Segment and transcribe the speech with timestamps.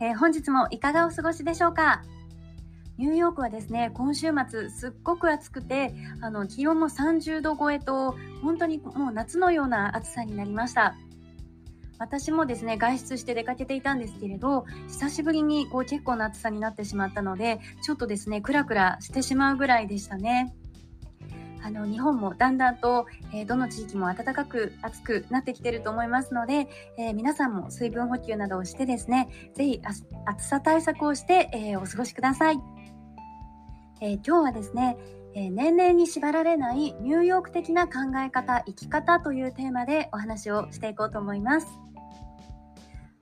[0.00, 2.02] えー、本日もいかがお過ごしでしょうか？
[2.98, 10.94] ニューヨークはですね、今週末すっごく暑くて、あの気温も30度超えと、本当にもう夏のような暑さになりました。
[11.98, 20.54] 私もですね、外出して出かけていたんですけれど、久しぶりにこう結構な暑さになってしまったので、ちょっとですね、クラクラしてしまうぐらいでしたね。
[21.62, 26.68] あの日本もだんだんと、えー、どの地域も暖かく暑くなってきてると思いますので、
[26.98, 29.80] えー、皆さんも水分補給などをしてですね、ぜひ
[30.26, 32.60] 暑さ対策をして、えー、お過ごしください。
[34.00, 34.96] えー、今日はですね、
[35.34, 37.92] えー、年齢に縛られないニューヨーク的な考
[38.24, 41.85] え方生き方というテーマでお話をしていこうと思います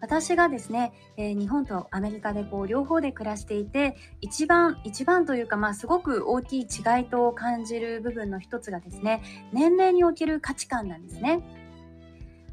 [0.04, 9.22] 私がですね、えー、日本とアメリカでこう両方で暮らしていて一番一番というかまあすごく大きい違いと感じる部分の一つがですね
[9.54, 11.43] 年齢における価値観なんですね。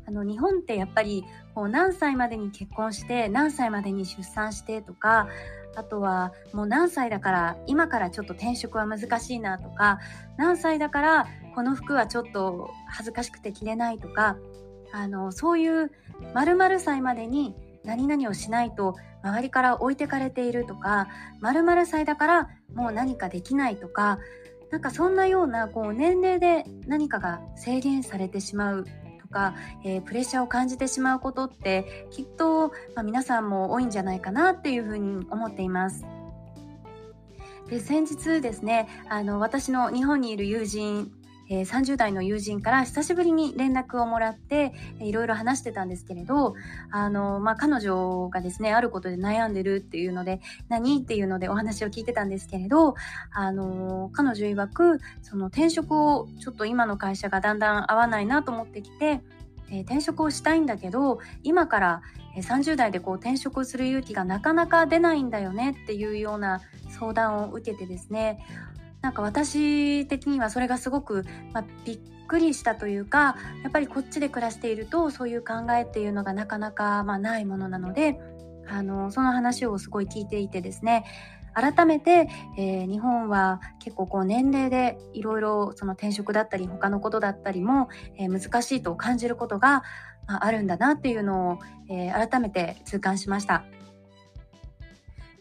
[0.08, 5.28] あの日本ってやっぱりこう何歳までに結婚して何歳までに出産してとか
[5.76, 10.00] あとはもう何歳だから今からちょっと転職は難しいなとか
[10.38, 14.38] 何歳だからこの服はちょっと恥ずかしくて着れないとか
[14.94, 15.92] あのそういう
[16.34, 21.08] 〇〇歳までに何々をしないと周りから置いてかれているとか
[21.42, 24.20] 〇〇歳だからもう何かできないとか
[24.72, 28.86] なんかそんなようなこう年齢で何かが制限されてしまう
[29.22, 36.06] とか、えー、プレッシャーを感じてしまうことってきっと、まあ、皆さんも多いんじゃないかなっていうふうに思っています。
[37.70, 41.12] で先日ですねあの私の日本にいる友人
[41.52, 46.56] えー、30代の友人から久しぶりに連絡をもらっていろいろ話してたんですけれど
[46.92, 50.40] あの、まあ、彼女がですねあることで悩んでるっていうので
[50.70, 52.96] 何っていうのでお話を聞いてたんですけれど
[53.34, 59.20] あの彼女曰くその転職をちょっと今の会社がだんだん合わないなと思ってきて
[59.74, 62.02] え、転職をしたいんだけど今から
[62.36, 68.46] 30代でこう転職する勇気がなかなか出ないんだよねっていうような相談を受けてですね
[69.02, 78.20] なんか私的にはそれがすごく、まあ、びっくりしたというかやっぱりこっちで暮らしているとそういう考えっていうのがなかなか、まあ、ないものなので
[78.68, 81.06] あのその話をすごい聞いていてですね
[81.54, 89.84] 改めて、えー、日本は結構こう年齢でいろいろ転職だったり他のことだったりも、えー、難しいと感じることが、
[90.28, 91.60] あ、あるんだなっていうのを、
[91.90, 93.66] えー、改めて痛感しました。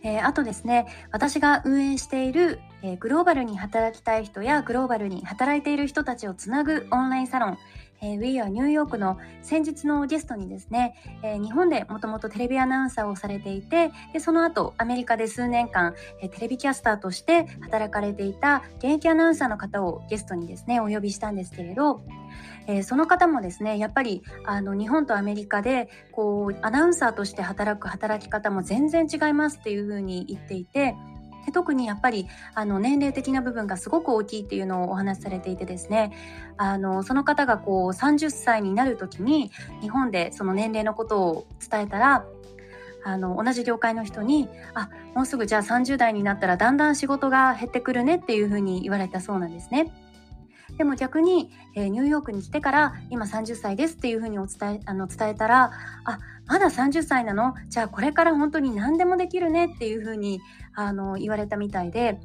[0.02, 7.58] えー、あとですね私が運営している、えー、グローバルに働きたい人やグローバルに働いている人たちをつなぐオンラインサロン
[8.02, 22.00] えー、We Are ニューヨークの先日のゲストにですね、えー、日本でもともとテレビアナウンサーをされていてでその後アメリカで数年間、えー、テレビキャスターとして働かれていた現役アナウンサーの方をゲストにですねお呼びしたんですけれど、
[22.66, 30.94] え、その方もですねやっぱりあの日本とアメリカでこうアナウンサーとして働く働き方も全然違いますっていうふうに言っていて
[31.46, 36.12] で特にやっぱりあの年齢的な部分がすごく大きいっていうのをお話しされていてですね
[36.56, 39.50] あのその方がこう30歳になる時に
[39.80, 42.24] 日本でその年齢のことを伝えたら
[43.04, 49.92] あの同じ業界の人に「あもうすぐじゃあ30代になったらだんだん仕事が減ってくるね」っていうふうに言われたそうなんですね。
[50.76, 55.72] でも逆に、えー、ニューヨークに来てから今30歳ですっていうふうにお伝えあの伝えたら
[56.04, 57.54] あまだ30歳なの？
[57.68, 60.40] じゃあこれから本当に何でもできるねっていうふうに
[60.86, 62.18] あの言われたみたいで。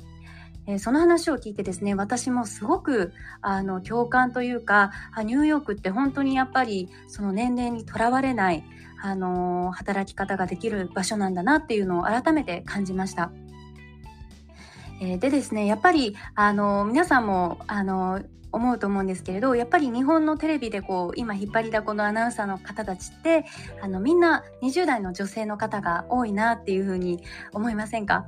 [0.68, 8.64] えー、その話を聞いてですね私もすごくあの共感というかあニューヨークって本当にやっぱりその年齢にとらわれない、
[9.00, 13.32] あの、働き方ができる場所なんだなっていうのを改めて感じました。
[15.02, 18.24] えー、でですねやっぱりあの皆さんもあの
[18.54, 23.46] 思うと思うんですけれどやっぱり日本のテレビでこう今引っ張りだこのアナウンサーの方たちって
[23.82, 27.22] あのみんな20代の女性の方が多いなっていうふうに
[27.52, 28.26] 思いませんか？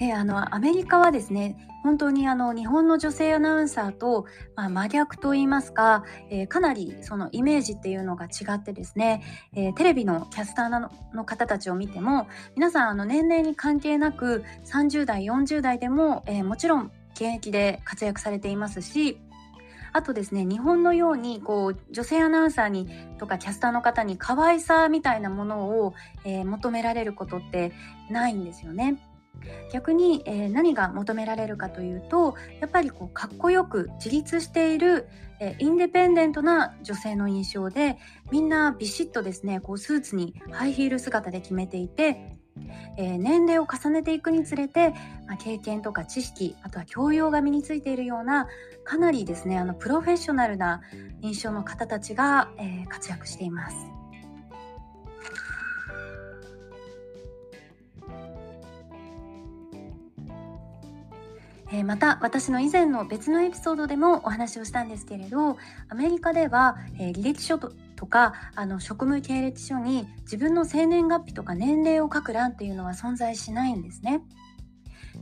[0.00, 4.24] であのアメリカはですね本当にあの日本の女性アナウンサーと、
[4.56, 9.22] まあ、真逆といいますか、えー、かなりそのイメージっていうのが違ってですね、
[9.54, 19.18] えー、テレビのキャスターのの方たちを見ても皆さんあの年齢に関係なく30代40代でも、えー、もちろん現役で活躍されていますし
[19.92, 22.88] あとですね日本のようにこう女性アナウンサーに
[23.18, 25.94] とかキャスターの方に可愛さみたいなものを、
[26.24, 27.72] え求められることって
[28.08, 28.98] ないんですよね。
[29.72, 35.08] 逆に、えー、何が求められるかというとやっぱりこうかっこよく自立している、
[35.40, 37.98] えー、インデペンデントな女性の印象で
[38.30, 42.36] みんなビシッとですねこうスーツにハイヒール姿で決めていて、
[42.96, 44.90] えー、年齢を重ねていくにつれて、
[45.26, 48.48] まあ、経験とか知識あとは教養が身についているような
[48.84, 50.82] かなりですねあのプロフェッショナルな
[51.22, 53.99] 印象の方たちが、え活躍しています。
[61.72, 65.56] え、また私の以前の別のエピソードでもお話をしたんですけれど
[65.88, 74.22] アメリカでは、え、履歴書ととかあの職務経歴書に自分の生年月日とか年齢を書く欄っていうのは存在しないんですね。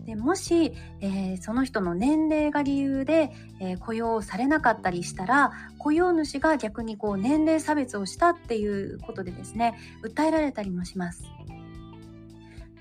[0.04, 11.24] でもし、えー、その人の年齢が理由で、えー、雇用されなかったりしたら雇用主が逆にこう年齢差別をしたっていうことでですね訴えられたりもします。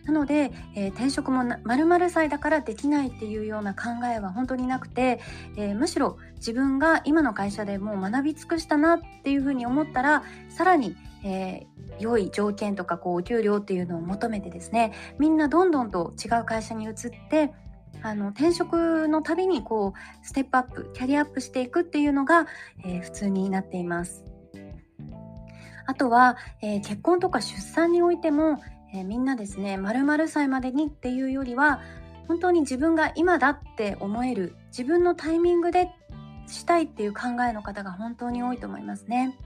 [0.07, 5.19] なので、えー、転職もまるまる歳だからできないっていうような考えは本当になくて、
[5.57, 10.95] えー、むしろ自分が今の会社でもう学び尽くしたなっていうふうに思ったらさらに、
[11.25, 16.93] えー、良い条件とかこうお給料っていうのを求めてですねみんなどんどんと違う会社に移っ
[17.29, 17.53] て
[18.01, 22.47] あの転職のたびにこうステップアップキャリアアップしていくっていうのが、
[22.85, 24.23] えー、普通になっています。
[25.89, 28.59] あとは、えー、結婚とか出産においても、
[28.97, 31.81] えー、みんなですね〇〇歳までにっていうよりは
[32.27, 35.89] 本当に自分が今だって思える自分のタイミングで
[36.47, 39.37] したいっていう考えの方が本当に多いと思いますね。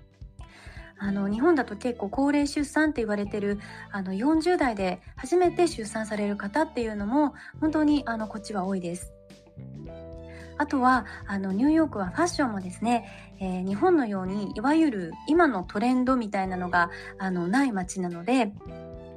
[0.97, 3.59] あの日本だと結構高齢出産って言われてる
[3.91, 9.11] あの40代で初めて出産される方っていうのも本当にあのこっちは多いです。
[10.61, 18.53] あとはあのニューヨークはファッションもですね、えー、日本のようにいわゆる今のトレンドみたいなのがあのない街なので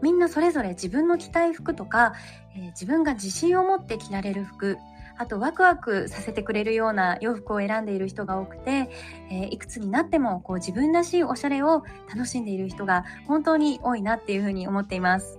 [0.02, 2.14] みんなそれぞれ自分の着たい服とか、
[2.56, 4.78] えー、自分が自信を持って着られる服
[5.16, 8.90] あとワクワクさせてくれるような洋服を選んでいる人が多くて、
[9.30, 15.38] えー、いくつになってもこう自分らしいおしゃれを楽しんでいる人が本当に多いなっていうふうに思っています。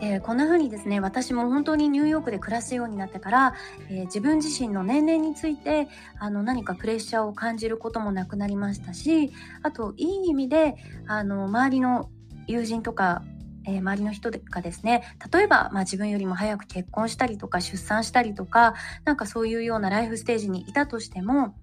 [0.00, 3.54] えー、こんな風にですね私も本当にニューヨークで暮らすようになってから、
[3.88, 12.10] えー、自分自身の年齢についてあの何かプレッシャーを感じることもなくなりましたしあといい意味であの周りの
[12.46, 13.22] 友人とか、
[13.66, 18.74] えー、周りの人がですね例えば、まあ、自分よりも早く結婚したりとか出産したりとか
[19.04, 21.54] なんかそういうようなライフステージにいたとしても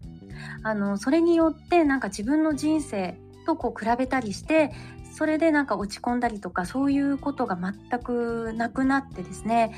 [0.63, 4.71] あのそれによってなんか自分の人生とこう比べたりして
[5.15, 9.73] それでなんか落ち込んだりとかそういうことが全くなくなってですね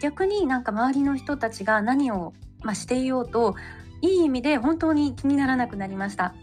[0.00, 3.56] 逆になんか周りの人たちが何を、まあ、していようと
[4.02, 6.34] いい意味で本当に気にならなくなりました。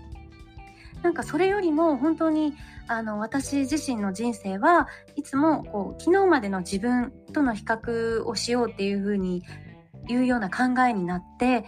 [1.04, 2.54] なんかそれよりも本当に
[2.88, 9.44] あの私自身の人生はいつもこう昨日までの自分との比較をしようっていうふうに
[10.08, 11.66] 言うような考えになって、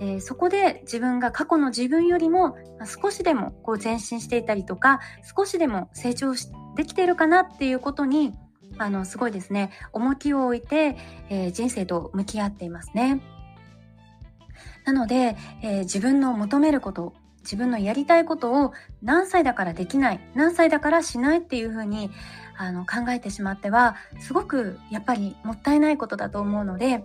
[0.00, 2.56] えー、そこで自分が過去の自分よりも
[3.02, 5.00] 少しでもこう前進していたりとか
[5.36, 6.32] 少しでも成長
[6.76, 8.34] できてるかなっていうことに
[8.78, 10.96] あのすごいですね重きを置いて、
[11.28, 13.20] えー、人生と向き合っていますね。
[14.84, 22.10] なので、えー、自分の求めること自分のやりたいことを何歳だからできない何歳だからしないっていうふうに
[22.56, 27.04] あの考えてしまってはすごくやっぱりもったいないことだと思うので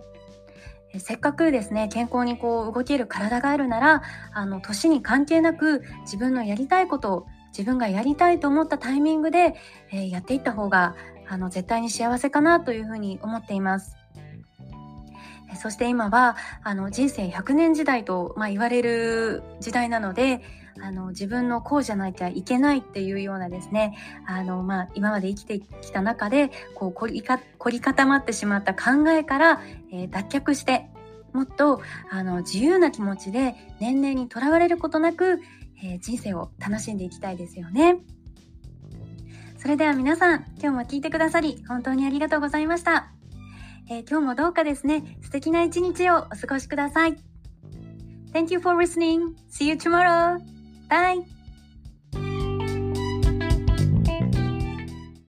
[0.98, 4.02] せっかくですね健康にこう動ける体があるなら
[4.32, 9.54] あの年に関係なく自分のやりたいことを自分がやりたいと思ったタイミングで、
[9.90, 10.94] えー、やっていった方が
[11.26, 13.96] あの絶対に幸せかなというふうに思っています。
[15.54, 20.42] そして今はあの人生100年時代と、まあ、言われる時代なので
[20.82, 30.90] あの自分のこうじゃなきゃいけないっていうようなですねあの、まあ、今まで生きてきた中でこう凝りか凝り固まってしまった考えから、えー、脱却して
[31.32, 35.40] もっとあの自由な気持ちで年齢にとらわれることなく、
[35.82, 37.98] えー、人生を楽しんでいきたいですよね。
[39.58, 43.15] それでは皆さん今日も聞いてくださり本当にありがとうございました。
[43.88, 47.16] えー、今日もどうかですね、素敵な一日をお過ごしください。
[48.32, 49.34] Thank you for listening.
[49.50, 50.38] See you tomorrow.
[50.88, 51.35] Bye.